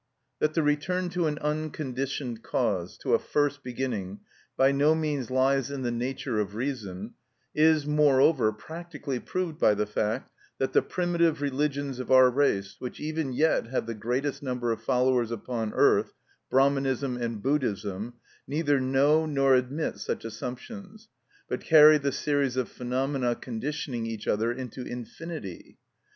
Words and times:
That 0.39 0.55
the 0.55 0.63
return 0.63 1.09
to 1.09 1.27
an 1.27 1.37
unconditioned 1.41 2.41
cause, 2.41 2.97
to 3.03 3.13
a 3.13 3.19
first 3.19 3.61
beginning, 3.63 4.21
by 4.57 4.71
no 4.71 4.95
means 4.95 5.29
lies 5.29 5.69
in 5.69 5.83
the 5.83 5.91
nature 5.91 6.39
of 6.39 6.55
reason, 6.55 7.13
is, 7.53 7.85
moreover, 7.85 8.51
practically 8.51 9.19
proved 9.19 9.59
by 9.59 9.75
the 9.75 9.85
fact 9.85 10.31
that 10.57 10.73
the 10.73 10.81
primitive 10.81 11.39
religions 11.39 11.99
of 11.99 12.11
our 12.11 12.31
race, 12.31 12.77
which 12.79 12.99
even 12.99 13.31
yet 13.31 13.67
have 13.67 13.85
the 13.85 13.93
greatest 13.93 14.41
number 14.41 14.71
of 14.71 14.81
followers 14.81 15.29
upon 15.29 15.71
earth, 15.75 16.15
Brahmanism 16.49 17.17
and 17.17 17.39
Buddhaism, 17.43 18.15
neither 18.47 18.79
know 18.81 19.27
nor 19.27 19.53
admit 19.53 19.99
such 19.99 20.25
assumptions, 20.25 21.09
but 21.47 21.61
carry 21.61 21.99
the 21.99 22.11
series 22.11 22.57
of 22.57 22.69
phenomena 22.69 23.35
conditioning 23.35 24.07
each 24.07 24.27
other 24.27 24.51
into 24.51 24.81
infinity. 24.81 25.77